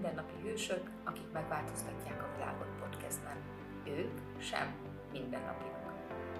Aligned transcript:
mindennapi 0.00 0.48
hősök, 0.48 0.90
akik 1.04 1.32
megváltoztatják 1.32 2.22
a 2.22 2.36
világot 2.36 2.68
podcastben. 2.80 3.36
Ők 3.84 4.18
sem 4.38 4.74
mindennapiak. 5.12 5.92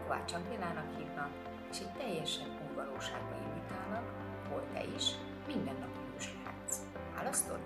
Kovács 0.02 0.32
Angélának 0.32 0.96
hívnak, 0.96 1.30
és 1.70 1.78
egy 1.78 1.92
teljesen 1.92 2.48
új 2.48 2.74
valóságba 2.74 3.34
invitálnak, 3.46 4.04
hol 4.48 4.62
te 4.72 4.84
is 4.96 5.06
mindennapi 5.46 5.98
hős 6.12 6.34
lehetsz. 6.34 6.76
Választod? 7.14 7.60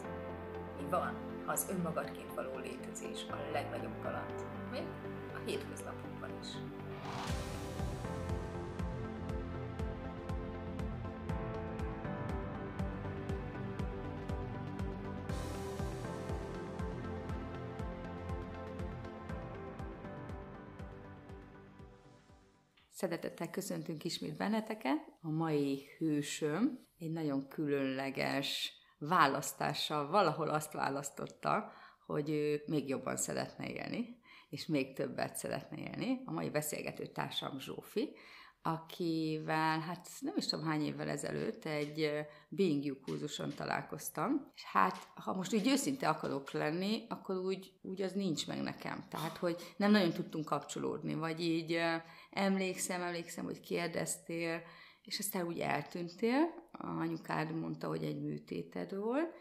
Mi 0.81 0.89
van, 0.91 1.15
ha 1.45 1.53
az 1.53 1.67
önmagadként 1.71 2.35
való 2.35 2.59
létezés 2.59 3.27
a 3.31 3.37
legnagyobb 3.53 4.03
kaland, 4.03 4.47
még 4.71 4.87
a 5.35 5.39
hétköznapokban 5.45 6.31
is. 6.43 6.49
Szeretettel 22.95 23.51
köszöntünk 23.51 24.05
ismét 24.05 24.37
benneteket. 24.37 25.13
A 25.21 25.31
mai 25.31 25.87
hősöm 25.99 26.87
egy 26.99 27.11
nagyon 27.11 27.49
különleges 27.49 28.73
választással 28.99 30.09
valahol 30.09 30.49
azt 30.49 30.73
választotta, 30.73 31.73
hogy 32.07 32.31
ő 32.31 32.63
még 32.67 32.89
jobban 32.89 33.17
szeretne 33.17 33.71
élni, 33.71 34.19
és 34.51 34.67
még 34.67 34.93
többet 34.93 35.37
szeretne 35.37 35.77
élni. 35.77 36.23
A 36.25 36.33
mai 36.33 36.51
beszélgető 36.51 37.07
társam 37.07 37.61
Zsófi, 37.61 38.17
akivel, 38.67 39.81
hát 39.81 40.09
nem 40.21 40.35
is 40.37 40.47
tudom 40.47 40.65
hány 40.65 40.83
évvel 40.83 41.09
ezelőtt 41.09 41.65
egy 41.65 42.11
Being 42.49 42.85
You 42.85 43.01
kurzuson 43.01 43.55
találkoztam, 43.55 44.51
és 44.55 44.65
hát, 44.65 45.09
ha 45.15 45.35
most 45.35 45.53
így 45.53 45.69
őszinte 45.69 46.09
akarok 46.09 46.51
lenni, 46.51 47.07
akkor 47.09 47.37
úgy, 47.37 47.73
úgy 47.83 48.03
az 48.03 48.13
nincs 48.13 48.47
meg 48.47 48.63
nekem. 48.63 49.05
Tehát, 49.11 49.37
hogy 49.37 49.57
nem 49.77 49.91
nagyon 49.91 50.13
tudtunk 50.13 50.45
kapcsolódni, 50.45 51.15
vagy 51.15 51.41
így 51.41 51.81
emlékszem, 52.31 53.03
emlékszem, 53.03 53.45
hogy 53.45 53.61
kérdeztél, 53.61 54.63
és 55.03 55.19
aztán 55.19 55.47
úgy 55.47 55.59
eltűntél, 55.59 56.69
a 56.73 56.87
anyukád 56.87 57.55
mondta, 57.55 57.89
hogy 57.89 58.05
egy 58.05 58.23
műtéted 58.23 58.97
volt, 58.97 59.35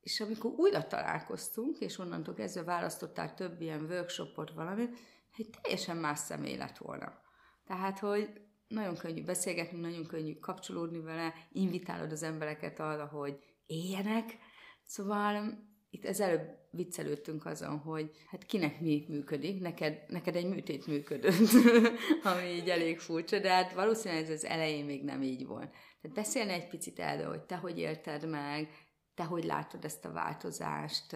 és 0.00 0.20
amikor 0.20 0.50
újra 0.56 0.86
találkoztunk, 0.86 1.78
és 1.78 1.98
onnantól 1.98 2.34
kezdve 2.34 2.62
választottál 2.62 3.34
több 3.34 3.60
ilyen 3.60 3.84
workshopot, 3.84 4.50
valamit, 4.50 4.96
egy 5.36 5.50
teljesen 5.60 5.96
más 5.96 6.18
személy 6.18 6.56
lett 6.56 6.78
volna. 6.78 7.20
Tehát, 7.66 7.98
hogy 7.98 8.46
nagyon 8.68 8.96
könnyű 8.96 9.24
beszélgetni, 9.24 9.80
nagyon 9.80 10.06
könnyű 10.06 10.34
kapcsolódni 10.34 11.00
vele, 11.00 11.34
invitálod 11.52 12.12
az 12.12 12.22
embereket 12.22 12.80
arra, 12.80 13.06
hogy 13.06 13.38
éljenek. 13.66 14.38
Szóval 14.84 15.66
itt 15.90 16.04
ezelőbb 16.04 16.58
viccelődtünk 16.70 17.46
azon, 17.46 17.78
hogy 17.78 18.10
hát 18.30 18.46
kinek 18.46 18.80
mi 18.80 19.04
működik, 19.08 19.60
neked, 19.60 20.02
neked 20.08 20.36
egy 20.36 20.48
műtét 20.48 20.86
működött, 20.86 21.50
ami 22.28 22.46
így 22.46 22.70
elég 22.70 22.98
furcsa, 22.98 23.38
de 23.38 23.52
hát 23.52 23.72
valószínűleg 23.72 24.24
ez 24.24 24.30
az 24.30 24.44
elején 24.44 24.84
még 24.84 25.04
nem 25.04 25.22
így 25.22 25.46
volt. 25.46 25.70
Tehát 26.00 26.16
beszélne 26.16 26.52
egy 26.52 26.68
picit 26.68 26.98
erről, 26.98 27.28
hogy 27.28 27.42
te 27.42 27.56
hogy 27.56 27.78
élted 27.78 28.28
meg, 28.28 28.68
te 29.14 29.24
hogy 29.24 29.44
látod 29.44 29.84
ezt 29.84 30.04
a 30.04 30.12
változást 30.12 31.12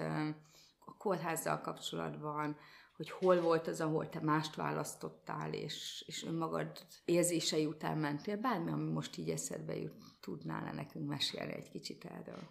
a 0.85 0.97
kórházzal 0.99 1.61
kapcsolatban, 1.61 2.57
hogy 2.97 3.11
hol 3.11 3.41
volt 3.41 3.67
az, 3.67 3.81
ahol 3.81 4.09
te 4.09 4.21
mást 4.21 4.55
választottál, 4.55 5.53
és, 5.53 6.05
és 6.07 6.25
önmagad 6.25 6.87
érzései 7.05 7.67
után 7.67 7.99
mentél, 7.99 8.37
bármi, 8.37 8.71
ami 8.71 8.91
most 8.91 9.17
így 9.17 9.31
eszedbe 9.31 9.77
jut, 9.77 10.03
tudnál-e 10.21 10.73
nekünk 10.73 11.09
mesélni 11.09 11.53
egy 11.53 11.71
kicsit 11.71 12.05
erről? 12.05 12.49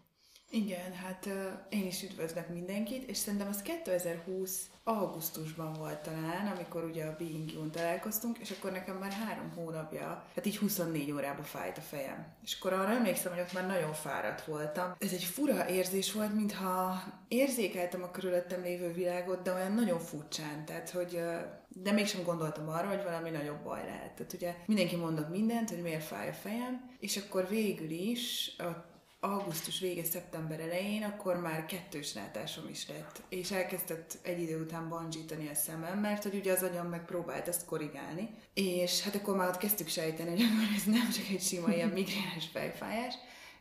Igen, 0.53 0.93
hát 0.93 1.29
én 1.69 1.85
is 1.85 2.03
üdvözlök 2.03 2.49
mindenkit, 2.49 3.09
és 3.09 3.17
szerintem 3.17 3.47
az 3.47 3.61
2020 3.61 4.65
augusztusban 4.83 5.73
volt 5.73 5.99
talán, 5.99 6.47
amikor 6.55 6.83
ugye 6.83 7.05
a 7.05 7.15
Being 7.17 7.51
you 7.51 7.69
találkoztunk, 7.69 8.37
és 8.37 8.51
akkor 8.51 8.71
nekem 8.71 8.95
már 8.95 9.11
három 9.11 9.51
hónapja, 9.55 10.25
hát 10.35 10.45
így 10.45 10.57
24 10.57 11.11
órába 11.11 11.43
fájt 11.43 11.77
a 11.77 11.81
fejem. 11.81 12.25
És 12.43 12.57
akkor 12.59 12.73
arra 12.73 12.91
emlékszem, 12.91 13.31
hogy 13.31 13.41
ott 13.41 13.53
már 13.53 13.67
nagyon 13.67 13.93
fáradt 13.93 14.45
voltam. 14.45 14.95
Ez 14.99 15.13
egy 15.13 15.23
fura 15.23 15.69
érzés 15.69 16.11
volt, 16.11 16.35
mintha 16.35 17.03
érzékeltem 17.27 18.03
a 18.03 18.11
körülöttem 18.11 18.61
lévő 18.61 18.93
világot, 18.93 19.41
de 19.41 19.53
olyan 19.53 19.73
nagyon 19.73 19.99
furcsán, 19.99 20.65
tehát 20.65 20.89
hogy 20.89 21.21
de 21.67 21.91
mégsem 21.91 22.23
gondoltam 22.23 22.69
arra, 22.69 22.87
hogy 22.87 23.03
valami 23.03 23.29
nagyobb 23.29 23.63
baj 23.63 23.83
lehet. 23.85 24.11
Tehát 24.11 24.33
ugye 24.33 24.55
mindenki 24.65 24.95
mondott 24.95 25.29
mindent, 25.29 25.69
hogy 25.69 25.81
miért 25.81 26.03
fáj 26.03 26.29
a 26.29 26.33
fejem, 26.33 26.89
és 26.99 27.17
akkor 27.17 27.47
végül 27.49 27.89
is 27.89 28.55
a 28.57 28.90
augusztus 29.23 29.79
vége, 29.79 30.03
szeptember 30.03 30.59
elején, 30.59 31.03
akkor 31.03 31.39
már 31.39 31.65
kettős 31.65 32.13
látásom 32.13 32.69
is 32.69 32.87
lett, 32.87 33.21
és 33.29 33.51
elkezdett 33.51 34.17
egy 34.21 34.41
idő 34.41 34.61
után 34.61 34.89
bandzsítani 34.89 35.47
a 35.47 35.53
szemem, 35.53 35.99
mert 35.99 36.23
hogy 36.23 36.35
ugye 36.35 36.51
az 36.51 36.63
agyam 36.63 36.87
megpróbált 36.87 37.47
ezt 37.47 37.65
korrigálni, 37.65 38.29
és 38.53 39.01
hát 39.01 39.15
akkor 39.15 39.35
már 39.35 39.47
ott 39.47 39.57
kezdtük 39.57 39.87
sejteni, 39.87 40.29
hogy 40.29 40.75
ez 40.75 40.83
nem 40.83 41.09
csak 41.09 41.27
egy 41.29 41.41
sima 41.41 41.73
ilyen 41.73 41.89
migrénes 41.89 42.47
fejfájás, 42.51 43.13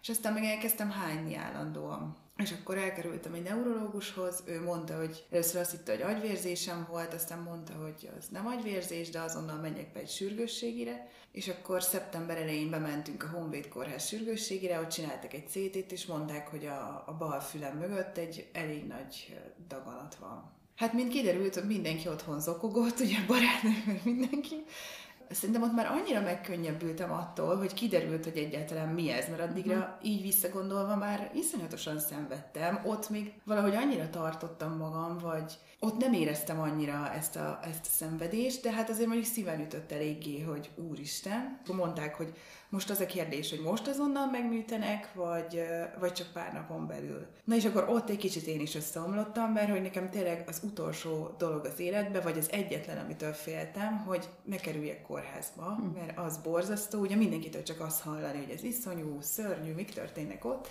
és 0.02 0.08
aztán 0.08 0.32
meg 0.32 0.44
elkezdtem 0.44 0.90
hányni 0.90 1.34
állandóan. 1.34 2.16
És 2.40 2.52
akkor 2.60 2.78
elkerültem 2.78 3.34
egy 3.34 3.42
neurológushoz, 3.42 4.42
ő 4.46 4.62
mondta, 4.62 4.96
hogy 4.96 5.26
először 5.30 5.60
azt 5.60 5.70
hitte, 5.70 5.92
hogy 5.92 6.02
agyvérzésem 6.02 6.86
volt, 6.90 7.14
aztán 7.14 7.38
mondta, 7.38 7.72
hogy 7.72 8.10
az 8.18 8.26
nem 8.28 8.46
agyvérzés, 8.46 9.10
de 9.10 9.20
azonnal 9.20 9.56
menjek 9.56 9.92
be 9.92 10.00
egy 10.00 10.10
sürgősségire, 10.10 11.10
és 11.32 11.48
akkor 11.48 11.82
szeptember 11.82 12.36
elején 12.36 12.70
bementünk 12.70 13.22
a 13.22 13.28
Honvéd 13.28 13.68
Kórház 13.68 14.06
sürgősségére, 14.06 14.80
ott 14.80 14.88
csináltak 14.88 15.32
egy 15.32 15.48
CT-t, 15.48 15.92
és 15.92 16.06
mondták, 16.06 16.48
hogy 16.48 16.66
a, 16.66 17.04
a 17.06 17.16
bal 17.18 17.40
fülem 17.40 17.76
mögött 17.76 18.16
egy 18.16 18.48
elég 18.52 18.86
nagy 18.86 19.38
daganat 19.68 20.14
van. 20.14 20.58
Hát, 20.76 20.92
mint 20.92 21.12
kiderült, 21.12 21.64
mindenki 21.66 22.08
otthon 22.08 22.40
zokogott, 22.40 23.00
ugye 23.00 23.18
barátnők, 23.26 24.04
mindenki, 24.04 24.64
szerintem 25.30 25.62
ott 25.62 25.72
már 25.72 25.86
annyira 25.86 26.20
megkönnyebbültem 26.20 27.12
attól, 27.12 27.56
hogy 27.56 27.74
kiderült, 27.74 28.24
hogy 28.24 28.36
egyáltalán 28.36 28.88
mi 28.88 29.10
ez, 29.10 29.28
mert 29.28 29.42
addigra 29.42 29.76
uh-huh. 29.76 29.94
így 30.02 30.22
visszagondolva 30.22 30.96
már 30.96 31.30
iszonyatosan 31.34 31.98
szenvedtem. 31.98 32.80
Ott 32.84 33.08
még 33.10 33.32
valahogy 33.44 33.74
annyira 33.74 34.10
tartottam 34.10 34.76
magam, 34.76 35.18
vagy 35.18 35.58
ott 35.82 35.96
nem 35.96 36.12
éreztem 36.12 36.60
annyira 36.60 37.12
ezt 37.12 37.36
a, 37.36 37.60
ezt 37.62 37.86
a 37.86 37.90
szenvedést, 37.90 38.62
de 38.62 38.72
hát 38.72 38.90
azért 38.90 39.06
mondjuk 39.06 39.28
szíven 39.28 39.60
ütött 39.60 39.92
eléggé, 39.92 40.40
hogy 40.40 40.70
úristen. 40.76 41.60
Mondták, 41.72 42.14
hogy 42.14 42.32
most 42.68 42.90
az 42.90 43.00
a 43.00 43.06
kérdés, 43.06 43.50
hogy 43.50 43.60
most 43.60 43.86
azonnal 43.86 44.26
megműtenek, 44.30 45.14
vagy, 45.14 45.62
vagy 45.98 46.12
csak 46.12 46.32
pár 46.32 46.52
napon 46.52 46.86
belül. 46.86 47.26
Na 47.44 47.54
és 47.54 47.64
akkor 47.64 47.88
ott 47.88 48.10
egy 48.10 48.16
kicsit 48.16 48.46
én 48.46 48.60
is 48.60 48.74
összeomlottam, 48.74 49.52
mert 49.52 49.70
hogy 49.70 49.82
nekem 49.82 50.10
tényleg 50.10 50.44
az 50.46 50.60
utolsó 50.64 51.34
dolog 51.38 51.64
az 51.64 51.78
életbe, 51.80 52.20
vagy 52.20 52.38
az 52.38 52.50
egyetlen, 52.50 52.98
amitől 52.98 53.32
féltem, 53.32 53.98
hogy 53.98 54.28
ne 54.44 54.56
kerüljek 54.56 55.02
kórházba, 55.20 55.78
mert 55.94 56.18
az 56.18 56.38
borzasztó, 56.38 57.00
ugye 57.00 57.16
mindenkitől 57.16 57.62
csak 57.62 57.80
azt 57.80 58.02
hallani, 58.02 58.38
hogy 58.38 58.50
ez 58.50 58.62
iszonyú, 58.62 59.18
szörnyű, 59.20 59.72
mik 59.72 59.92
történnek 59.92 60.44
ott, 60.44 60.68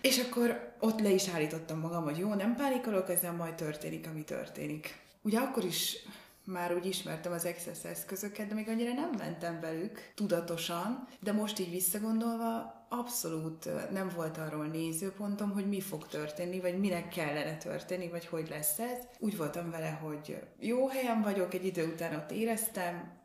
és 0.00 0.18
akkor 0.18 0.72
ott 0.80 1.00
le 1.00 1.10
is 1.10 1.28
állítottam 1.28 1.78
magam, 1.78 2.04
hogy 2.04 2.18
jó, 2.18 2.34
nem 2.34 2.56
pánikolok, 2.56 3.10
ezzel 3.10 3.32
majd 3.32 3.54
történik, 3.54 4.06
ami 4.06 4.24
történik. 4.24 5.00
Ugye 5.22 5.38
akkor 5.38 5.64
is 5.64 5.96
már 6.44 6.74
úgy 6.74 6.86
ismertem 6.86 7.32
az 7.32 7.44
Access 7.44 7.84
eszközöket, 7.84 8.48
de 8.48 8.54
még 8.54 8.68
annyira 8.68 8.92
nem 8.92 9.10
mentem 9.18 9.60
velük 9.60 10.12
tudatosan, 10.14 11.08
de 11.20 11.32
most 11.32 11.58
így 11.58 11.70
visszagondolva 11.70 12.82
abszolút 12.88 13.90
nem 13.92 14.12
volt 14.16 14.38
arról 14.38 14.66
nézőpontom, 14.66 15.50
hogy 15.50 15.68
mi 15.68 15.80
fog 15.80 16.06
történni, 16.06 16.60
vagy 16.60 16.78
minek 16.78 17.08
kellene 17.08 17.56
történni, 17.56 18.08
vagy 18.08 18.26
hogy 18.26 18.48
lesz 18.48 18.78
ez. 18.78 18.98
Úgy 19.18 19.36
voltam 19.36 19.70
vele, 19.70 19.90
hogy 19.90 20.42
jó 20.58 20.88
helyen 20.88 21.22
vagyok, 21.22 21.54
egy 21.54 21.64
idő 21.64 21.86
után 21.86 22.14
ott 22.14 22.30
éreztem, 22.30 23.22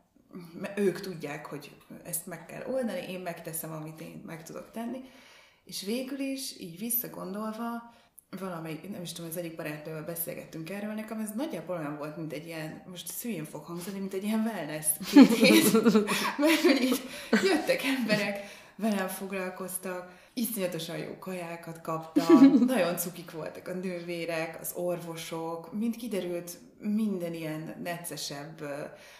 ők 0.76 1.00
tudják, 1.00 1.46
hogy 1.46 1.76
ezt 2.04 2.26
meg 2.26 2.46
kell 2.46 2.62
oldani, 2.66 3.00
én 3.08 3.20
megteszem, 3.20 3.72
amit 3.72 4.00
én 4.00 4.22
meg 4.26 4.42
tudok 4.42 4.70
tenni, 4.70 5.00
és 5.64 5.82
végül 5.82 6.18
is, 6.18 6.60
így 6.60 6.78
visszagondolva, 6.78 7.94
valamelyik, 8.38 8.90
nem 8.90 9.02
is 9.02 9.12
tudom, 9.12 9.30
az 9.30 9.36
egyik 9.36 9.56
barátnővel 9.56 10.04
beszélgettünk 10.04 10.70
erről, 10.70 10.92
nekem 10.92 11.20
ez 11.20 11.30
nagyjából 11.36 11.76
olyan 11.76 11.96
volt, 11.96 12.16
mint 12.16 12.32
egy 12.32 12.46
ilyen, 12.46 12.82
most 12.86 13.06
szüljén 13.06 13.44
fog 13.44 13.64
hangzani, 13.64 13.98
mint 13.98 14.14
egy 14.14 14.24
ilyen 14.24 14.40
wellness 14.40 14.86
két 15.10 15.34
hét, 15.34 15.72
mert 16.42 16.60
hogy 16.60 16.82
így 16.82 17.00
jöttek 17.30 17.82
emberek, 17.84 18.59
velem 18.80 19.08
foglalkoztak, 19.08 20.12
iszonyatosan 20.34 20.96
jó 20.96 21.18
kajákat 21.18 21.80
kaptam, 21.80 22.54
nagyon 22.66 22.96
cukik 22.96 23.30
voltak 23.30 23.68
a 23.68 23.72
nővérek, 23.72 24.58
az 24.60 24.72
orvosok, 24.74 25.72
mind 25.72 25.96
kiderült 25.96 26.58
minden 26.78 27.34
ilyen 27.34 27.74
neccesebb, 27.82 28.62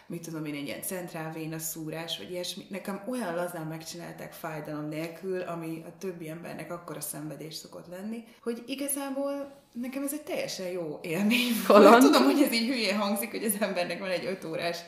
mit 0.06 0.22
tudom 0.22 0.44
én, 0.44 0.54
egy 0.54 0.66
ilyen 0.66 0.82
centrálvéna 0.82 1.58
szúrás, 1.58 2.18
vagy 2.18 2.30
ilyesmi, 2.30 2.66
nekem 2.68 3.02
olyan 3.08 3.34
lazán 3.34 3.66
megcsinálták 3.66 4.32
fájdalom 4.32 4.88
nélkül, 4.88 5.40
ami 5.40 5.82
a 5.86 5.98
többi 5.98 6.28
embernek 6.28 6.72
akkor 6.72 6.96
a 6.96 7.00
szenvedés 7.00 7.54
szokott 7.54 7.86
lenni, 7.86 8.24
hogy 8.42 8.62
igazából 8.66 9.52
nekem 9.72 10.02
ez 10.02 10.12
egy 10.12 10.22
teljesen 10.22 10.66
jó 10.66 10.98
élmény. 11.02 11.52
Tudom, 12.00 12.24
hogy 12.24 12.42
ez 12.42 12.52
így 12.52 12.68
hülyén 12.68 12.98
hangzik, 12.98 13.30
hogy 13.30 13.44
az 13.44 13.56
embernek 13.60 13.98
van 13.98 14.10
egy 14.10 14.24
öt 14.24 14.44
órás 14.44 14.78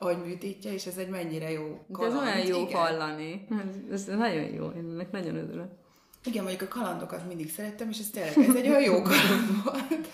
agyműtétje, 0.00 0.72
és 0.72 0.86
ez 0.86 0.96
egy 0.96 1.08
mennyire 1.08 1.50
jó 1.50 1.84
kaland. 1.92 2.14
De 2.14 2.20
ez 2.20 2.26
olyan 2.26 2.46
jó 2.46 2.66
Igen. 2.66 2.80
hallani. 2.80 3.46
Ez, 3.90 4.08
ez 4.08 4.16
nagyon 4.16 4.44
jó, 4.44 4.66
én 4.66 4.84
ennek 4.90 5.10
nagyon 5.10 5.36
örülök. 5.36 5.70
Igen, 6.24 6.42
mondjuk 6.44 6.70
a 6.70 6.78
kalandokat 6.78 7.26
mindig 7.26 7.50
szerettem, 7.50 7.88
és 7.88 7.98
ez 7.98 8.10
tényleg 8.10 8.38
ez 8.38 8.54
egy 8.54 8.68
olyan 8.68 8.82
jó 8.82 9.02
kaland 9.02 9.62
volt. 9.64 10.08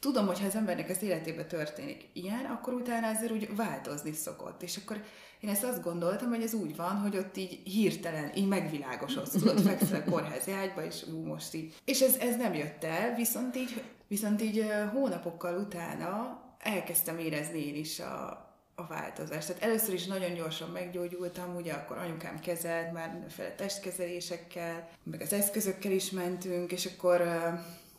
Tudom, 0.00 0.26
hogy 0.26 0.40
ha 0.40 0.46
az 0.46 0.54
embernek 0.54 0.90
az 0.90 1.02
életében 1.02 1.48
történik 1.48 2.08
ilyen, 2.12 2.44
akkor 2.44 2.72
utána 2.72 3.06
azért 3.06 3.32
úgy 3.32 3.56
változni 3.56 4.12
szokott. 4.12 4.62
És 4.62 4.76
akkor 4.76 5.02
én 5.40 5.50
ezt 5.50 5.64
azt 5.64 5.82
gondoltam, 5.82 6.28
hogy 6.28 6.42
ez 6.42 6.54
úgy 6.54 6.76
van, 6.76 6.96
hogy 6.96 7.16
ott 7.16 7.36
így 7.36 7.60
hirtelen, 7.64 8.30
így 8.34 8.48
megvilágosodsz, 8.48 9.30
tudod, 9.30 9.60
fekszel 9.60 10.02
a 10.06 10.10
kórházi 10.10 10.52
ágyba, 10.52 10.84
és 10.84 11.04
ú, 11.12 11.24
most 11.24 11.54
így. 11.54 11.74
És 11.84 12.00
ez, 12.00 12.16
ez 12.16 12.36
nem 12.36 12.54
jött 12.54 12.84
el, 12.84 13.14
viszont 13.14 13.56
így, 13.56 13.82
viszont 14.08 14.42
így 14.42 14.64
hónapokkal 14.92 15.58
utána 15.58 16.42
elkezdtem 16.58 17.18
érezni 17.18 17.66
én 17.66 17.74
is 17.74 18.00
a, 18.00 18.46
a 18.78 18.86
változást. 18.86 19.46
Tehát 19.46 19.62
először 19.62 19.94
is 19.94 20.06
nagyon 20.06 20.34
gyorsan 20.34 20.70
meggyógyultam, 20.70 21.56
ugye 21.56 21.72
akkor 21.72 21.96
anyukám 21.96 22.40
kezelt 22.40 22.92
már 22.92 23.12
mindenféle 23.12 23.54
testkezelésekkel, 23.54 24.88
meg 25.02 25.20
az 25.20 25.32
eszközökkel 25.32 25.92
is 25.92 26.10
mentünk, 26.10 26.72
és 26.72 26.86
akkor 26.86 27.20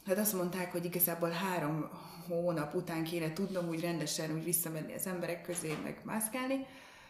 hát 0.05 0.17
azt 0.17 0.33
mondták, 0.33 0.71
hogy 0.71 0.85
igazából 0.85 1.29
három 1.29 1.89
hónap 2.27 2.75
után 2.75 3.03
kéne 3.03 3.33
tudnom 3.33 3.67
úgy 3.67 3.81
rendesen 3.81 4.31
úgy 4.33 4.43
visszamenni 4.43 4.93
az 4.93 5.07
emberek 5.07 5.41
közé, 5.41 5.77
meg 5.83 6.01
mászkálni, 6.03 6.65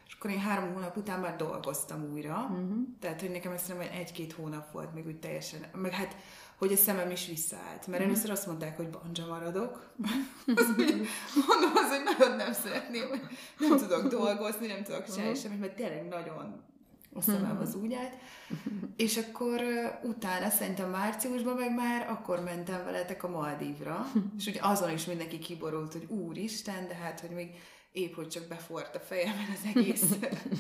és 0.08 0.14
akkor 0.14 0.32
én 0.32 0.40
három 0.40 0.74
hónap 0.74 0.98
után 0.98 1.20
már 1.20 1.36
dolgoztam 1.36 2.12
újra. 2.14 2.48
Uh-huh. 2.52 2.78
Tehát, 3.00 3.20
hogy 3.20 3.32
nekem 3.32 3.52
ezt 3.52 3.68
nem 3.68 3.80
egy-két 3.80 4.34
hónap 4.34 4.72
volt 4.72 4.94
még 4.94 5.06
úgy 5.06 5.20
teljesen, 5.20 5.66
meg 5.74 5.92
hát 5.92 6.16
hogy 6.60 6.72
a 6.72 6.76
szemem 6.76 7.12
is 7.12 7.28
visszaállt. 7.28 7.88
Mert 7.88 8.04
mm. 8.04 8.06
először 8.06 8.30
azt 8.30 8.48
mondták, 8.48 8.76
hogy 8.76 8.90
banja 8.90 9.26
maradok. 9.28 9.92
az, 10.56 10.66
hogy 10.76 11.08
mondom 11.48 11.72
az, 11.76 11.90
hogy 11.90 12.04
nagyon 12.18 12.36
nem 12.36 12.54
szeretném, 12.54 13.30
nem 13.60 13.78
tudok 13.78 14.08
dolgozni, 14.08 14.68
nem 14.68 14.84
tudok 14.84 15.06
csinálni 15.06 15.28
uh-huh. 15.30 15.44
semmit, 15.44 15.60
mert 15.60 15.76
tényleg 15.76 16.08
nagyon 16.08 16.68
a 17.14 17.22
szemem 17.22 17.60
az 17.62 17.76
úgy 17.76 17.94
állt. 17.94 18.14
És 18.96 19.18
akkor 19.18 19.62
utána, 20.04 20.50
szerintem 20.50 20.90
márciusban 20.90 21.56
meg 21.56 21.76
már 21.76 22.10
akkor 22.10 22.44
mentem 22.44 22.86
veletek 22.86 23.24
a 23.24 23.30
Maldívra, 23.30 24.12
és 24.38 24.46
ugye 24.46 24.60
azon 24.64 24.92
is 24.92 25.06
mindenki 25.06 25.40
kiborult, 25.40 25.94
hogy 25.94 26.06
úristen, 26.08 26.88
de 26.88 26.96
hát, 26.96 27.20
hogy 27.20 27.30
még 27.30 27.50
épp, 27.92 28.16
hogy 28.16 28.28
csak 28.28 28.48
befort 28.48 28.96
a 28.96 29.00
fejemben 29.00 29.48
az 29.54 29.70
egész 29.76 30.04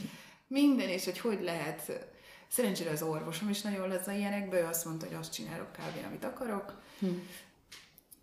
minden, 0.48 0.88
és 0.88 1.06
hogy 1.06 1.20
hogy 1.20 1.42
lehet 1.42 2.10
Szerencsére 2.50 2.92
az 2.92 3.02
orvosom 3.02 3.50
is 3.50 3.62
nagyon 3.62 3.88
lesz 3.88 4.08
a 4.08 4.12
ilyenekbe, 4.12 4.60
ő 4.60 4.66
azt 4.66 4.86
mondta, 4.86 5.06
hogy 5.06 5.16
azt 5.16 5.34
csinálok 5.34 5.72
kb. 5.72 6.06
amit 6.06 6.24
akarok. 6.24 6.82
Hm. 7.00 7.08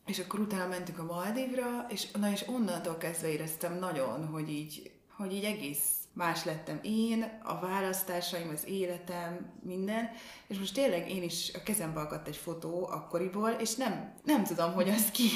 És 0.06 0.18
akkor 0.18 0.40
utána 0.40 0.68
mentünk 0.68 0.98
a 0.98 1.04
Maldívra, 1.04 1.86
és, 1.88 2.10
na 2.10 2.30
és 2.30 2.48
onnantól 2.48 2.96
kezdve 2.96 3.28
éreztem 3.28 3.78
nagyon, 3.78 4.26
hogy 4.26 4.48
így, 4.48 4.90
hogy 5.16 5.32
így 5.32 5.44
egész 5.44 6.06
más 6.12 6.44
lettem 6.44 6.80
én, 6.82 7.40
a 7.42 7.60
választásaim, 7.60 8.48
az 8.48 8.66
életem, 8.66 9.52
minden, 9.62 10.10
és 10.46 10.58
most 10.58 10.74
tényleg 10.74 11.10
én 11.10 11.22
is 11.22 11.54
a 11.54 11.62
kezembe 11.62 12.00
akadt 12.00 12.28
egy 12.28 12.36
fotó 12.36 12.86
akkoriból, 12.86 13.50
és 13.50 13.74
nem, 13.74 14.14
nem 14.24 14.44
tudom, 14.44 14.72
hogy 14.72 14.88
az 14.88 15.10
ki. 15.10 15.28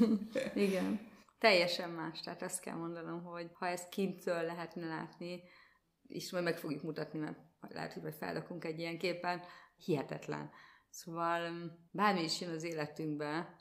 Igen. 0.54 1.00
Teljesen 1.38 1.90
más, 1.90 2.20
tehát 2.20 2.42
azt 2.42 2.60
kell 2.60 2.76
mondanom, 2.76 3.22
hogy 3.24 3.50
ha 3.52 3.66
ezt 3.66 3.88
kintől 3.88 4.42
lehetne 4.42 4.86
látni, 4.86 5.42
és 6.08 6.30
majd 6.30 6.44
meg 6.44 6.58
fogjuk 6.58 6.82
mutatni, 6.82 7.18
mert 7.18 7.38
lehet, 7.70 7.92
hogy 7.92 8.02
majd 8.02 8.14
feldakunk 8.14 8.64
egy 8.64 8.78
ilyen 8.78 8.98
képen, 8.98 9.42
hihetetlen. 9.76 10.50
Szóval 10.90 11.50
mm, 11.50 11.66
bármi 11.90 12.22
is 12.22 12.40
jön 12.40 12.50
az 12.50 12.62
életünkbe, 12.62 13.56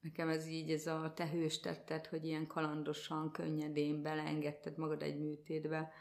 nekem 0.00 0.28
ez 0.28 0.46
így, 0.46 0.70
ez 0.70 0.86
a 0.86 1.12
te 1.16 1.28
hős 1.28 1.60
tetted, 1.60 2.06
hogy 2.06 2.24
ilyen 2.24 2.46
kalandosan, 2.46 3.30
könnyedén 3.32 4.02
beleengedted 4.02 4.76
magad 4.76 5.02
egy 5.02 5.18
műtétbe, 5.18 5.92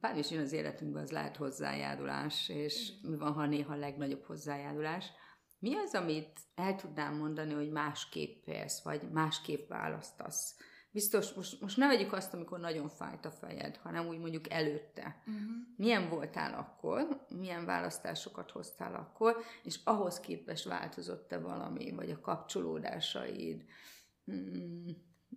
bármi 0.00 0.18
is 0.18 0.30
jön 0.30 0.42
az 0.42 0.52
életünkbe, 0.52 1.00
az 1.00 1.10
lehet 1.10 1.36
hozzájárulás, 1.36 2.48
és 2.48 2.92
mi 3.02 3.16
van, 3.16 3.32
ha 3.32 3.46
néha 3.46 3.72
a 3.72 3.76
legnagyobb 3.78 4.24
hozzájárulás. 4.24 5.10
Mi 5.58 5.76
az, 5.76 5.94
amit 5.94 6.40
el 6.54 6.76
tudnám 6.76 7.16
mondani, 7.16 7.52
hogy 7.52 7.70
másképp 7.70 8.46
élsz, 8.46 8.82
vagy 8.82 9.10
másképp 9.12 9.68
választasz? 9.68 10.56
Biztos, 10.94 11.32
most, 11.32 11.60
most 11.60 11.76
ne 11.76 11.86
vegyük 11.86 12.12
azt, 12.12 12.34
amikor 12.34 12.60
nagyon 12.60 12.88
fájt 12.88 13.24
a 13.24 13.30
fejed, 13.30 13.76
hanem 13.76 14.06
úgy 14.06 14.18
mondjuk 14.18 14.50
előtte. 14.50 15.22
Uh-huh. 15.26 15.42
Milyen 15.76 16.08
voltál 16.08 16.54
akkor, 16.54 17.26
milyen 17.28 17.64
választásokat 17.64 18.50
hoztál 18.50 18.94
akkor, 18.94 19.36
és 19.62 19.80
ahhoz 19.84 20.20
képest 20.20 20.64
változott-e 20.64 21.38
valami, 21.38 21.90
vagy 21.90 22.10
a 22.10 22.20
kapcsolódásaid, 22.20 23.64
hmm, 24.24 24.86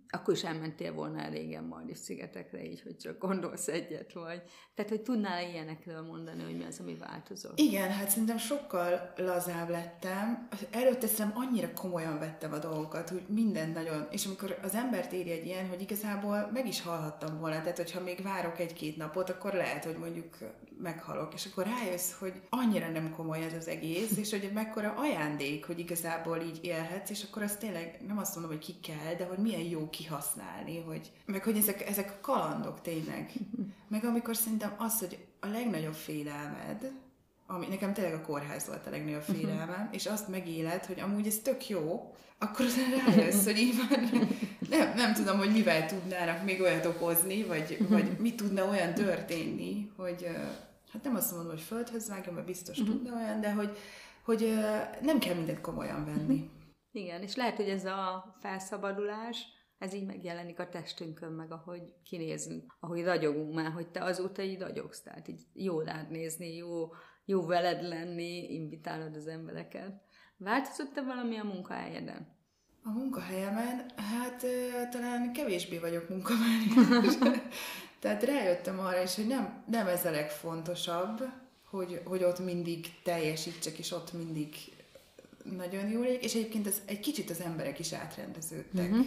akkor 0.10 0.34
is 0.34 0.44
elmentél 0.44 0.94
volna 0.94 1.30
régen 1.30 1.64
majd 1.64 1.90
is 1.90 1.98
szigetekre, 1.98 2.64
így, 2.64 2.82
hogy 2.82 2.98
csak 2.98 3.18
gondolsz 3.18 3.68
egyet, 3.68 4.14
vagy... 4.14 4.42
Tehát, 4.76 4.92
hogy 4.92 5.02
tudnál 5.02 5.50
ilyenekről 5.50 6.02
mondani, 6.02 6.44
hogy 6.44 6.58
mi 6.58 6.64
az, 6.64 6.80
ami 6.80 6.96
változott? 6.96 7.60
Igen, 7.60 7.92
hát 7.92 8.10
szerintem 8.10 8.38
sokkal 8.38 9.14
lazább 9.16 9.70
lettem. 9.70 10.48
Előtte 10.72 11.08
szerintem 11.08 11.42
annyira 11.42 11.74
komolyan 11.74 12.20
vettem 12.20 12.54
a 12.54 12.58
dolgokat, 12.58 13.10
hogy 13.10 13.24
minden 13.28 13.70
nagyon... 13.70 14.08
És 14.12 14.26
amikor 14.26 14.60
az 14.64 14.76
embert 14.76 15.12
éri 15.12 15.32
egy 15.32 15.46
ilyen, 15.46 15.68
hogy 15.68 15.82
igazából 15.82 16.50
meg 16.54 16.68
is 16.68 16.82
hallhattam 16.82 17.40
volna, 17.40 17.62
tehát 17.62 17.78
hogyha 17.78 18.02
még 18.02 18.22
várok 18.22 18.60
egy-két 18.60 18.98
napot, 18.98 19.30
akkor 19.30 19.54
lehet, 19.54 19.86
hogy 19.86 19.98
mondjuk 19.98 20.38
meghalok, 20.82 21.34
és 21.34 21.46
akkor 21.46 21.66
rájössz, 21.66 22.12
hogy 22.20 22.42
annyira 22.50 22.90
nem 22.90 23.14
komoly 23.16 23.44
ez 23.44 23.54
az 23.54 23.68
egész, 23.68 24.18
és 24.18 24.32
hogy 24.32 24.52
mekkora 24.54 24.94
ajándék, 24.98 25.66
hogy 25.66 25.80
igazából 25.80 26.42
így 26.42 26.60
élhetsz, 26.62 27.10
és 27.10 27.24
akkor 27.24 27.42
azt 27.42 27.60
tényleg 27.60 28.00
nem 28.08 28.18
azt 28.18 28.36
mondom, 28.36 28.52
hogy 28.52 28.66
ki 28.66 28.80
kell, 28.80 29.16
de 29.18 29.26
hogy 29.26 29.38
milyen 29.38 29.62
jó 29.62 29.90
kihasználni, 29.90 30.82
hogy, 30.82 31.12
meg 31.26 31.44
hogy 31.44 31.58
ezek, 31.58 31.90
ezek 31.90 32.22
kalandok 32.22 32.82
tényleg. 32.82 33.32
Meg 33.88 34.06
amikor 34.06 34.36
szerintem 34.36 34.76
az, 34.78 35.00
hogy 35.00 35.18
a 35.40 35.48
legnagyobb 35.48 35.94
félelmed, 35.94 36.92
ami 37.48 37.68
nekem 37.68 37.94
tényleg 37.94 38.14
a 38.14 38.22
kórház 38.22 38.68
volt 38.68 38.88
a 38.88 38.90
legnagyobb 38.90 39.22
félelmem, 39.22 39.90
és 39.92 40.06
azt 40.06 40.28
megéled, 40.28 40.86
hogy 40.86 41.00
amúgy 41.00 41.28
ez 41.28 41.40
tök 41.44 41.70
jó, 41.70 42.16
akkor 42.40 42.66
utána 42.66 43.16
rájössz, 43.16 43.44
hogy 43.44 43.58
így 43.58 43.76
van, 43.76 44.30
nem, 44.70 44.94
nem 44.96 45.14
tudom, 45.14 45.38
hogy 45.38 45.52
mivel 45.52 45.86
tudnának 45.86 46.44
még 46.44 46.62
olyat 46.62 46.86
okozni, 46.86 47.44
vagy, 47.44 47.78
vagy 47.90 48.18
mi 48.20 48.36
tudna 48.36 48.66
olyan 48.66 48.94
történni, 48.94 49.92
hogy 49.96 50.28
hát 50.98 51.06
nem 51.06 51.16
azt 51.16 51.32
mondom, 51.32 51.50
hogy 51.50 51.62
földhöz 51.62 52.10
vágja, 52.10 52.32
mert 52.32 52.46
biztos 52.46 52.80
uh-huh. 52.80 52.96
tudna 52.96 53.16
olyan, 53.16 53.42
de 53.42 53.54
hogy, 53.54 53.78
hogy 54.24 54.54
nem 55.02 55.20
kell 55.20 55.36
mindent 55.36 55.62
komolyan 55.62 56.06
venni. 56.06 56.34
Uh-huh. 56.34 56.50
Igen, 56.92 57.22
és 57.22 57.36
lehet, 57.36 57.56
hogy 57.56 57.70
ez 57.70 57.86
a 57.86 58.36
felszabadulás, 58.40 59.46
ez 59.78 59.94
így 59.94 60.06
megjelenik 60.06 60.60
a 60.60 60.70
testünkön, 60.70 61.32
meg 61.32 61.52
ahogy 61.52 61.82
kinézünk, 62.04 62.78
ahogy 62.80 63.04
ragyogunk 63.04 63.54
már, 63.54 63.72
hogy 63.72 63.88
te 63.88 64.04
azóta 64.04 64.42
így 64.42 64.60
ragyogsz, 64.60 65.02
tehát 65.02 65.28
így 65.28 65.42
jó 65.54 65.82
rád 65.82 66.12
nézni, 66.12 66.56
jó, 66.56 66.90
jó 67.26 67.46
veled 67.46 67.84
lenni, 67.84 68.54
invitálod 68.54 69.16
az 69.16 69.28
embereket. 69.28 70.02
Változott-e 70.38 71.02
valami 71.02 71.38
a 71.38 71.44
munkahelyeden? 71.44 72.36
A 72.84 72.90
munkahelyemen, 72.90 73.92
hát 73.96 74.46
talán 74.92 75.34
kevésbé 75.34 75.78
vagyok 75.78 76.10
munkamániás. 76.10 77.18
Tehát 78.00 78.24
rájöttem 78.24 78.80
arra 78.80 79.02
is, 79.02 79.16
hogy 79.16 79.28
nem, 79.28 79.64
nem 79.66 79.88
ez 79.88 80.06
a 80.06 80.12
legfontosabb, 80.12 81.24
hogy, 81.70 82.02
hogy 82.06 82.24
ott 82.24 82.40
mindig 82.40 82.94
teljesítsek, 83.04 83.78
és 83.78 83.92
ott 83.92 84.14
mindig 84.14 84.56
nagyon 85.56 85.90
jó 85.90 86.02
legyek, 86.02 86.24
és 86.24 86.34
egyébként 86.34 86.68
ez, 86.68 86.82
egy 86.86 87.00
kicsit 87.00 87.30
az 87.30 87.42
emberek 87.42 87.80
is 87.80 87.94
átrendeződtek. 87.94 88.92
Uh-huh. 88.92 89.06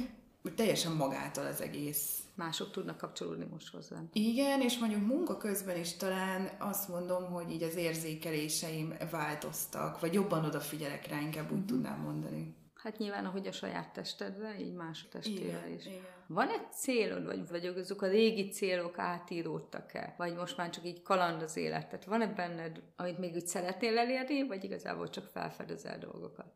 Teljesen 0.55 0.93
magától 0.93 1.47
az 1.47 1.61
egész. 1.61 2.19
Mások 2.35 2.71
tudnak 2.71 2.97
kapcsolódni 2.97 3.47
most 3.51 3.73
hozzám. 3.73 4.09
Igen, 4.13 4.61
és 4.61 4.79
mondjuk 4.79 5.07
munka 5.07 5.37
közben 5.37 5.79
is 5.79 5.97
talán 5.97 6.51
azt 6.59 6.89
mondom, 6.89 7.25
hogy 7.25 7.51
így 7.51 7.63
az 7.63 7.75
érzékeléseim 7.75 8.95
változtak, 9.11 10.01
vagy 10.01 10.15
jobban 10.15 10.45
odafigyelek 10.45 11.09
rá, 11.09 11.21
inkább 11.21 11.45
úgy 11.45 11.53
uh-huh. 11.53 11.67
tudnám 11.67 12.01
mondani. 12.01 12.55
Hát 12.83 12.99
nyilván, 12.99 13.25
ahogy 13.25 13.47
a 13.47 13.53
saját 13.53 13.93
testedre, 13.93 14.59
így 14.59 14.73
más 14.73 15.09
testére 15.11 15.69
is. 15.69 15.87
Igen. 15.87 16.07
Van 16.27 16.49
egy 16.49 16.73
célod, 16.73 17.25
vagy, 17.25 17.49
vagy 17.49 17.67
azok 17.67 18.03
a 18.03 18.09
régi 18.09 18.49
célok 18.49 18.99
átíródtak-e? 18.99 20.15
Vagy 20.19 20.35
most 20.35 20.57
már 20.57 20.71
csak 20.71 20.85
így 20.85 21.03
kaland 21.03 21.43
az 21.43 21.57
élet? 21.57 21.89
Tehát 21.89 22.05
van-e 22.05 22.27
benned, 22.27 22.83
amit 22.97 23.19
még 23.19 23.35
úgy 23.35 23.47
szeretnél 23.47 23.99
elérni, 23.99 24.47
vagy 24.47 24.65
igazából 24.65 25.11
csak 25.11 25.27
felfedezel 25.27 25.99
dolgokat? 25.99 26.47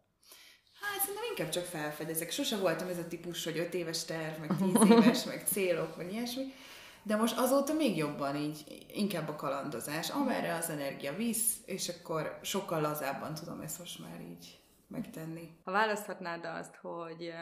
Hát 0.81 1.01
szerintem 1.01 1.25
inkább 1.31 1.49
csak 1.49 1.65
felfedezek. 1.65 2.31
Sose 2.31 2.57
voltam 2.57 2.89
ez 2.89 2.99
a 2.99 3.09
típus, 3.09 3.45
hogy 3.45 3.59
öt 3.59 3.75
éves 3.75 4.05
terv, 4.05 4.41
meg 4.41 4.57
tíz 4.57 4.89
éves, 4.91 5.25
meg 5.25 5.47
célok, 5.47 5.97
vagy 5.97 6.13
ilyesmi. 6.13 6.45
De 7.03 7.17
most 7.17 7.39
azóta 7.39 7.73
még 7.73 7.97
jobban 7.97 8.37
így, 8.37 8.87
inkább 8.93 9.29
a 9.29 9.37
kalandozás, 9.37 10.11
amerre 10.11 10.55
az 10.55 10.71
energia 10.71 11.15
visz, 11.15 11.57
és 11.67 11.89
akkor 11.89 12.39
sokkal 12.43 12.81
lazábban 12.81 13.35
tudom 13.35 13.61
ezt 13.61 13.79
most 13.79 13.99
már 13.99 14.21
így 14.21 14.59
megtenni. 14.89 15.57
Ha 15.65 15.71
választhatnád 15.71 16.45
azt, 16.45 16.77
hogy 16.77 17.33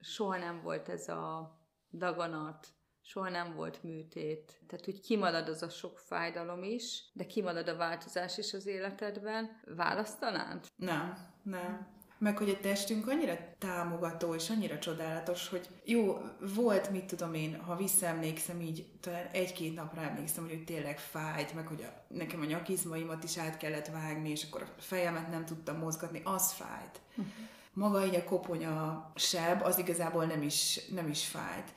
soha 0.00 0.36
nem 0.36 0.62
volt 0.62 0.88
ez 0.88 1.08
a 1.08 1.56
daganat, 1.92 2.66
soha 3.02 3.28
nem 3.28 3.54
volt 3.54 3.82
műtét. 3.82 4.60
Tehát, 4.66 4.84
hogy 4.84 5.00
kimarad 5.00 5.48
az 5.48 5.62
a 5.62 5.68
sok 5.68 5.98
fájdalom 5.98 6.62
is, 6.62 7.10
de 7.12 7.26
kimarad 7.26 7.68
a 7.68 7.76
változás 7.76 8.38
is 8.38 8.54
az 8.54 8.66
életedben. 8.66 9.60
Választanád? 9.64 10.66
Nem, 10.76 11.16
nem. 11.42 11.93
Meg 12.18 12.38
hogy 12.38 12.48
a 12.48 12.60
testünk 12.60 13.08
annyira 13.08 13.34
támogató 13.58 14.34
és 14.34 14.50
annyira 14.50 14.78
csodálatos, 14.78 15.48
hogy 15.48 15.68
jó, 15.84 16.18
volt, 16.54 16.90
mit 16.90 17.04
tudom 17.04 17.34
én, 17.34 17.60
ha 17.60 17.76
visszaemlékszem 17.76 18.60
így, 18.60 18.86
talán 19.00 19.26
egy-két 19.32 19.74
napra 19.74 20.00
emlékszem, 20.00 20.48
hogy 20.48 20.64
tényleg 20.64 20.98
fájt, 20.98 21.54
meg 21.54 21.66
hogy 21.66 21.82
a, 21.82 22.14
nekem 22.14 22.40
a 22.40 22.44
nyakizmaimat 22.44 23.24
is 23.24 23.38
át 23.38 23.56
kellett 23.56 23.88
vágni, 23.88 24.30
és 24.30 24.44
akkor 24.44 24.62
a 24.62 24.80
fejemet 24.80 25.30
nem 25.30 25.44
tudtam 25.44 25.78
mozgatni, 25.78 26.20
az 26.24 26.52
fájt. 26.52 27.00
Uh-huh. 27.10 27.32
Maga 27.72 28.06
így 28.06 28.14
a 28.14 28.24
koponya 28.24 29.10
seb, 29.14 29.62
az 29.62 29.78
igazából 29.78 30.24
nem 30.24 30.42
is, 30.42 30.80
nem 30.90 31.08
is 31.08 31.26
fájt 31.26 31.72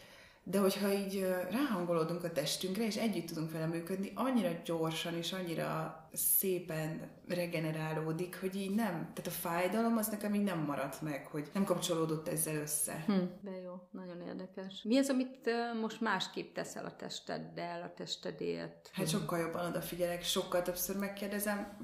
de 0.50 0.60
hogyha 0.60 0.94
így 0.94 1.28
ráhangolódunk 1.52 2.24
a 2.24 2.32
testünkre, 2.32 2.86
és 2.86 2.96
együtt 2.96 3.28
tudunk 3.28 3.52
vele 3.52 3.66
működni, 3.66 4.12
annyira 4.16 4.50
gyorsan 4.66 5.14
és 5.14 5.34
annyira 5.34 6.02
szépen 6.14 7.10
regenerálódik, 7.28 8.40
hogy 8.40 8.56
így 8.56 8.76
nem, 8.76 8.92
tehát 8.92 9.28
a 9.28 9.30
fájdalom 9.30 9.98
az 9.98 10.08
nekem 10.08 10.34
így 10.34 10.44
nem 10.44 10.60
maradt 10.60 11.02
meg, 11.02 11.28
hogy 11.28 11.50
nem 11.54 11.64
kapcsolódott 11.64 12.28
ezzel 12.28 12.56
össze. 12.56 13.04
Hm, 13.06 13.14
de 13.42 13.62
jó, 13.62 13.74
nagyon 13.92 14.22
érdekes. 14.22 14.82
Mi 14.84 14.98
az, 14.98 15.10
amit 15.10 15.50
most 15.82 16.02
másképp 16.02 16.54
teszel 16.54 16.86
a 16.86 16.96
testeddel, 16.96 17.82
a 17.82 17.94
testedért? 17.94 18.90
Hát 18.94 19.10
sokkal 19.10 19.40
jobban 19.40 19.66
odafigyelek, 19.66 20.24
sokkal 20.24 20.62
többször 20.62 20.98
megkérdezem, 20.98 21.78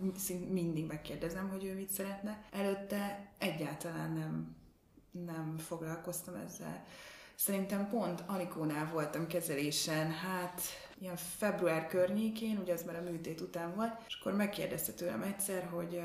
mindig 0.49 0.85
megkérdezem, 0.85 1.49
hogy 1.49 1.65
ő 1.65 1.73
mit 1.75 1.89
szeretne. 1.89 2.43
Előtte 2.51 3.31
egyáltalán 3.37 4.11
nem, 4.11 4.55
nem 5.11 5.57
foglalkoztam 5.57 6.35
ezzel 6.35 6.83
Szerintem 7.35 7.89
pont 7.89 8.23
Anikónál 8.25 8.89
voltam 8.93 9.27
kezelésen, 9.27 10.11
hát 10.11 10.61
ilyen 10.99 11.15
február 11.37 11.87
környékén, 11.87 12.57
ugye 12.57 12.73
az 12.73 12.83
már 12.83 12.95
a 12.95 13.09
műtét 13.09 13.41
után 13.41 13.75
volt, 13.75 13.93
és 14.07 14.17
akkor 14.19 14.33
megkérdezte 14.33 14.91
tőlem 14.91 15.21
egyszer, 15.21 15.69
hogy 15.71 16.01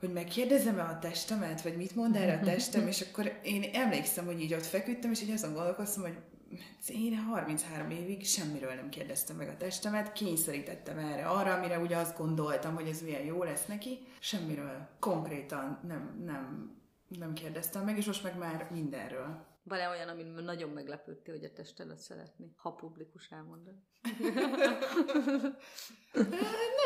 hogy 0.00 0.12
megkérdezem-e 0.12 0.82
a 0.82 0.98
testemet, 0.98 1.62
vagy 1.62 1.76
mit 1.76 1.94
mond 1.94 2.16
erre 2.16 2.34
a 2.34 2.44
testem, 2.44 2.86
és 2.86 3.00
akkor 3.00 3.38
én 3.42 3.70
emlékszem, 3.72 4.26
hogy 4.26 4.40
így 4.40 4.54
ott 4.54 4.66
feküdtem, 4.66 5.10
és 5.10 5.22
így 5.22 5.30
azon 5.30 5.52
gondolkoztam, 5.52 6.02
hogy 6.02 6.16
én 6.88 7.16
33 7.16 7.90
évig 7.90 8.26
semmiről 8.26 8.74
nem 8.74 8.88
kérdeztem 8.88 9.36
meg 9.36 9.48
a 9.48 9.56
testemet, 9.56 10.12
kényszerítettem 10.12 10.98
erre, 10.98 11.26
arra, 11.26 11.54
amire 11.54 11.78
ugye 11.78 11.96
azt 11.96 12.18
gondoltam, 12.18 12.74
hogy 12.74 12.88
ez 12.88 13.02
milyen 13.02 13.24
jó 13.24 13.42
lesz 13.42 13.66
neki, 13.66 13.98
semmiről 14.18 14.88
konkrétan 14.98 15.78
nem, 15.86 16.22
nem, 16.24 16.76
nem 17.18 17.32
kérdeztem 17.32 17.84
meg, 17.84 17.96
és 17.96 18.06
most 18.06 18.22
meg 18.22 18.38
már 18.38 18.68
mindenről. 18.70 19.46
Van-e 19.68 19.88
olyan, 19.88 20.08
ami 20.08 20.22
nagyon 20.22 20.70
meglepődtél, 20.70 21.34
hogy 21.34 21.44
a 21.44 21.52
testedet 21.52 21.98
szeretni, 21.98 22.52
ha 22.56 22.70
publikus 22.70 23.30
elmondod? 23.30 23.74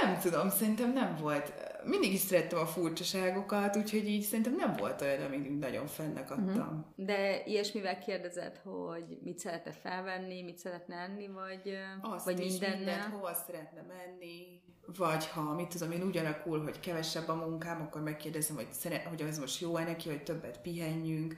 nem 0.01 0.19
tudom, 0.21 0.49
szerintem 0.49 0.93
nem 0.93 1.17
volt. 1.17 1.53
Mindig 1.85 2.13
is 2.13 2.21
szerettem 2.21 2.59
a 2.59 2.67
furcsaságokat, 2.67 3.77
úgyhogy 3.77 4.09
így 4.09 4.23
szerintem 4.23 4.55
nem 4.55 4.75
volt 4.77 5.01
olyan, 5.01 5.23
amit 5.23 5.59
nagyon 5.59 5.87
fennek 5.87 6.31
adtam. 6.31 6.47
Uh-huh. 6.47 6.85
De 6.97 7.45
ilyesmivel 7.45 7.99
kérdezed, 7.99 8.57
hogy 8.57 9.19
mit 9.23 9.39
szeretne 9.39 9.73
felvenni, 9.73 10.43
mit 10.43 10.59
szeretne 10.59 10.97
enni, 10.97 11.29
vagy, 11.29 11.79
Azt 12.01 12.25
vagy 12.25 12.41
is, 12.41 12.51
mindennel? 12.51 13.09
hova 13.09 13.35
szeretne 13.35 13.83
menni, 13.83 14.63
vagy 14.87 15.27
ha, 15.27 15.55
mit 15.55 15.69
tudom 15.69 15.91
én, 15.91 16.03
úgy 16.03 16.17
alakul, 16.17 16.63
hogy 16.63 16.81
kevesebb 16.81 17.29
a 17.29 17.35
munkám, 17.35 17.81
akkor 17.81 18.03
megkérdezem, 18.03 18.57
hogy, 18.57 18.73
szeret, 18.73 19.05
hogy 19.05 19.23
az 19.23 19.39
most 19.39 19.61
jó-e 19.61 19.85
neki, 19.85 20.09
hogy 20.09 20.23
többet 20.23 20.61
pihenjünk, 20.61 21.37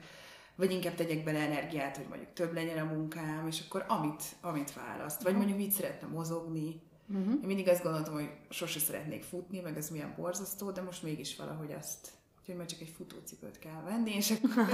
vagy 0.55 0.71
inkább 0.71 0.95
tegyek 0.95 1.23
bele 1.23 1.39
energiát, 1.39 1.97
hogy 1.97 2.07
mondjuk 2.07 2.33
több 2.33 2.53
legyen 2.53 2.87
a 2.87 2.93
munkám, 2.93 3.47
és 3.47 3.63
akkor 3.65 3.85
amit, 3.87 4.23
amit 4.41 4.73
választ. 4.73 5.23
Vagy 5.23 5.35
mondjuk 5.35 5.57
mit 5.57 5.71
szeretne 5.71 6.07
mozogni. 6.07 6.81
Uh-huh. 7.09 7.33
Én 7.33 7.47
mindig 7.47 7.67
azt 7.67 7.83
gondoltam, 7.83 8.13
hogy 8.13 8.29
sose 8.49 8.79
szeretnék 8.79 9.23
futni, 9.23 9.59
meg 9.59 9.77
ez 9.77 9.89
milyen 9.89 10.13
borzasztó, 10.17 10.71
de 10.71 10.81
most 10.81 11.03
mégis 11.03 11.35
valahogy 11.35 11.71
azt 11.71 12.11
Úgyhogy 12.47 12.59
majd 12.59 12.69
csak 12.69 12.81
egy 12.81 12.95
futócipőt 12.95 13.59
kell 13.59 13.81
venni, 13.83 14.15
és 14.15 14.31
akkor... 14.31 14.65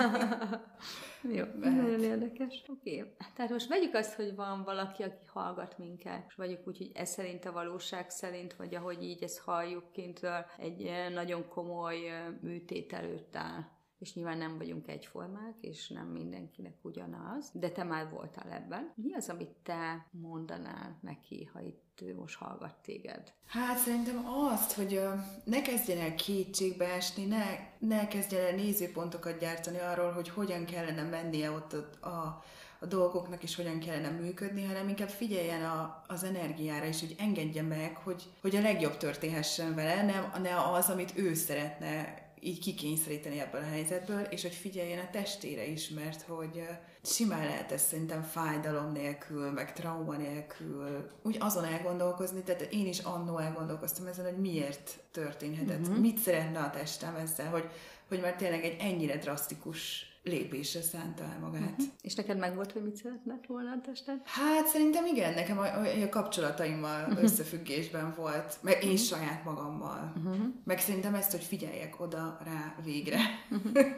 Jó, 1.38 1.46
nagyon 1.60 2.04
érdekes. 2.04 2.64
Oké. 2.68 3.00
Okay. 3.00 3.14
Tehát 3.36 3.52
most 3.52 3.68
vegyük 3.68 3.94
azt, 3.94 4.14
hogy 4.14 4.36
van 4.36 4.64
valaki, 4.64 5.04
aki 5.04 5.26
hallgat 5.28 5.78
minket, 5.78 6.24
és 6.28 6.36
vagyok 6.36 6.68
úgy, 6.68 6.78
hogy 6.78 6.92
ez 6.94 7.10
szerint 7.10 7.46
a 7.46 7.52
valóság 7.52 8.10
szerint, 8.10 8.54
vagy 8.54 8.76
ahogy 8.76 9.04
így 9.04 9.24
ezt 9.24 9.40
halljuk 9.40 9.92
kintről, 9.92 10.46
egy 10.58 10.86
eh, 10.86 11.10
nagyon 11.14 11.48
komoly 11.48 12.10
eh, 12.10 12.26
műtét 12.42 12.94
előtt 12.94 13.36
áll 13.36 13.80
és 14.01 14.13
nyilván 14.13 14.38
nem 14.38 14.58
vagyunk 14.58 14.88
egyformák, 14.88 15.55
és 15.62 15.88
nem 15.88 16.08
mindenkinek 16.08 16.74
ugyanaz, 16.81 17.50
de 17.53 17.70
te 17.70 17.84
már 17.84 18.10
voltál 18.10 18.51
ebben. 18.51 18.91
Mi 18.96 19.13
az, 19.13 19.29
amit 19.29 19.55
te 19.63 20.08
mondanál 20.12 20.98
neki, 21.01 21.50
ha 21.53 21.60
itt 21.60 22.00
ő 22.01 22.15
most 22.15 22.38
hallgat 22.38 22.75
téged? 22.81 23.34
Hát 23.46 23.77
szerintem 23.77 24.25
azt, 24.27 24.72
hogy 24.72 25.01
ne 25.43 25.62
kezdjen 25.62 25.98
el 25.98 26.15
kétségbe 26.15 26.86
esni, 26.86 27.25
ne, 27.25 27.43
ne 27.79 28.08
kezdjen 28.08 28.46
el 28.46 28.55
nézőpontokat 28.55 29.39
gyártani 29.39 29.79
arról, 29.79 30.12
hogy 30.12 30.29
hogyan 30.29 30.65
kellene 30.65 31.03
mennie 31.03 31.51
ott 31.51 31.74
a, 31.74 32.08
a 32.08 32.43
a 32.84 32.86
dolgoknak 32.86 33.43
is 33.43 33.55
hogyan 33.55 33.79
kellene 33.79 34.10
működni, 34.10 34.65
hanem 34.65 34.88
inkább 34.88 35.10
figyeljen 35.10 35.63
a, 35.63 36.03
az 36.08 36.24
energiára, 36.24 36.86
és 36.86 37.00
hogy 37.00 37.15
engedje 37.20 37.62
meg, 37.62 37.98
hogy, 38.03 38.24
hogy 38.41 38.55
a 38.55 38.62
legjobb 38.62 38.98
történhessen 38.98 39.75
vele, 39.75 40.05
nem 40.05 40.31
ne 40.41 40.72
az, 40.72 40.89
amit 40.89 41.17
ő 41.17 41.34
szeretne 41.34 42.21
így 42.43 42.60
kikényszeríteni 42.60 43.39
ebből 43.39 43.62
a 43.62 43.69
helyzetből, 43.71 44.21
és 44.21 44.41
hogy 44.41 44.53
figyeljen 44.53 45.00
a 45.00 45.10
testére 45.12 45.65
is, 45.65 45.89
mert 45.89 46.21
hogy 46.21 46.67
simán 47.03 47.45
lehet 47.45 47.71
ezt 47.71 47.88
szerintem 47.88 48.24
fájdalom 48.24 48.91
nélkül, 48.91 49.51
meg 49.51 49.74
trauma 49.74 50.15
nélkül, 50.15 51.10
úgy 51.24 51.38
azon 51.39 51.63
elgondolkozni, 51.63 52.41
tehát 52.41 52.67
én 52.71 52.88
is 52.88 53.00
annó 53.00 53.38
elgondolkoztam 53.38 54.05
ezen, 54.05 54.25
hogy 54.25 54.38
miért 54.38 55.00
történhetett, 55.12 55.79
uh-huh. 55.79 55.98
mit 55.98 56.17
szeretne 56.17 56.60
a 56.60 56.69
testem 56.69 57.15
ezzel, 57.15 57.50
hogy, 57.50 57.69
hogy 58.07 58.21
már 58.21 58.36
tényleg 58.36 58.63
egy 58.63 58.77
ennyire 58.79 59.17
drasztikus 59.17 60.11
lépésre 60.24 60.82
szánta 60.82 61.24
el 61.24 61.40
magát. 61.40 61.72
Uh-huh. 61.72 61.86
És 62.01 62.16
neked 62.16 62.38
meg 62.38 62.56
volt, 62.56 62.72
hogy 62.72 62.84
mit 62.84 62.96
szeretnek 62.96 63.48
volna 63.48 63.72
a 63.72 63.82
tested? 63.82 64.22
Hát 64.24 64.68
szerintem 64.68 65.06
igen, 65.06 65.34
nekem 65.34 65.58
a, 65.58 65.66
a 66.04 66.10
kapcsolataimmal 66.10 67.01
uh-huh. 67.01 67.24
összefüggésben 67.24 68.13
volt, 68.18 68.58
meg 68.62 68.84
én 68.84 68.92
uh-huh. 68.92 69.06
saját 69.06 69.44
magammal. 69.44 70.13
Uh-huh. 70.18 70.46
Meg 70.63 70.80
szerintem 70.80 71.16
ezt, 71.16 71.32
hogy 71.32 71.44
figyeljek 71.44 72.00
oda 72.00 72.38
rá 72.44 72.75
végre. 72.84 73.20
Uh-huh. 73.50 73.86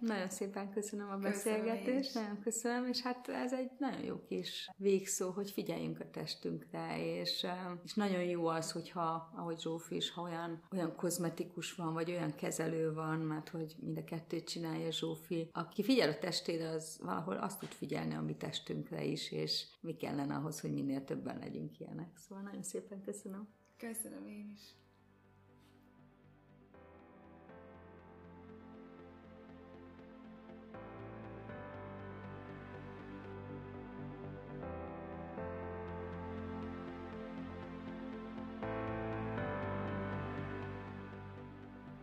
Nagyon 0.00 0.28
szépen 0.28 0.70
köszönöm 0.70 1.10
a 1.10 1.16
beszélgetést, 1.16 2.14
nagyon 2.14 2.40
köszönöm, 2.40 2.86
és 2.86 3.00
hát 3.00 3.28
ez 3.28 3.52
egy 3.52 3.70
nagyon 3.78 4.02
jó 4.02 4.22
kis 4.28 4.70
végszó, 4.76 5.30
hogy 5.30 5.50
figyeljünk 5.50 6.00
a 6.00 6.10
testünkre, 6.10 7.04
és, 7.20 7.46
és 7.84 7.94
nagyon 7.94 8.22
jó 8.22 8.46
az, 8.46 8.72
hogyha, 8.72 9.32
ahogy 9.36 9.60
Zsófi 9.60 9.96
is, 9.96 10.10
ha 10.10 10.22
olyan, 10.22 10.62
olyan 10.72 10.96
kozmetikus 10.96 11.74
van, 11.74 11.92
vagy 11.92 12.10
olyan 12.10 12.34
kezelő 12.34 12.92
van, 12.92 13.18
mert 13.18 13.48
hogy 13.48 13.76
mind 13.80 13.98
a 13.98 14.04
kettőt 14.04 14.48
csinálja 14.48 14.90
Zsófi, 14.90 15.50
aki 15.52 15.82
figyel 15.82 16.10
a 16.10 16.18
testére, 16.18 16.68
az 16.68 16.98
valahol 17.02 17.36
azt 17.36 17.58
tud 17.58 17.68
figyelni 17.68 18.14
a 18.14 18.22
mi 18.22 18.36
testünkre 18.36 19.04
is, 19.04 19.32
és 19.32 19.64
mi 19.80 19.96
kellene 19.96 20.34
ahhoz, 20.34 20.60
hogy 20.60 20.72
minél 20.72 21.04
többen 21.04 21.38
legyünk 21.38 21.80
ilyenek. 21.80 22.16
Szóval 22.16 22.44
nagyon 22.44 22.62
szépen 22.62 23.02
köszönöm. 23.02 23.48
Köszönöm 23.76 24.26
én 24.26 24.50
is. 24.54 24.60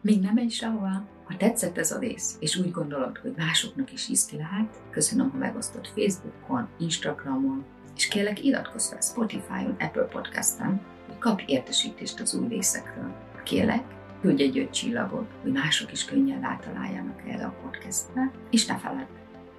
Még 0.06 0.22
nem 0.22 0.34
menj 0.34 0.50
sehová. 0.50 1.04
Ha 1.24 1.38
tetszett 1.38 1.78
ez 1.78 1.92
a 1.92 2.00
rész, 2.00 2.38
és 2.40 2.58
úgy 2.58 2.72
gondolod, 2.72 3.18
hogy 3.18 3.34
másoknak 3.38 3.94
is 3.94 4.10
iszki 4.10 4.38
lehet, 4.38 4.82
köszönöm, 4.92 5.32
ha 5.32 5.38
megosztod 5.38 5.88
Facebookon, 5.88 6.68
Instagramon, 6.80 7.66
és 7.96 8.08
kérlek 8.08 8.44
iratkozz 8.44 8.90
fel 8.90 9.02
Spotify-on, 9.02 9.76
Apple 9.80 10.04
Podcast-en, 10.04 10.82
hogy 11.08 11.18
kapj 11.18 11.44
értesítést 11.48 12.20
az 12.20 12.34
új 12.34 12.48
részekről. 12.48 13.16
Kérlek, 13.44 13.84
küldj 14.22 14.44
egy 14.44 14.58
öt 14.58 14.72
csillagot, 14.72 15.28
hogy 15.42 15.52
mások 15.52 15.92
is 15.92 16.06
könnyen 16.06 16.42
rátaláljanak 16.42 17.22
erre 17.28 17.46
a 17.46 17.56
podcastre, 17.64 18.32
és 18.50 18.66
ne 18.66 18.78
feledd, 18.78 19.08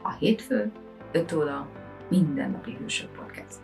a 0.03 0.13
hétfő, 0.13 0.73
5 1.13 1.33
óra, 1.33 1.69
mindennapi 2.09 2.77
hősök 2.81 3.11
podcast. 3.11 3.59